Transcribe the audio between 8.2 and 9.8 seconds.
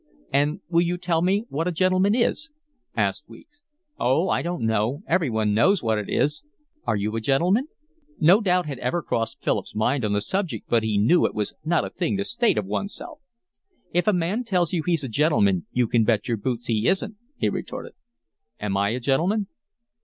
doubt had ever crossed Philip's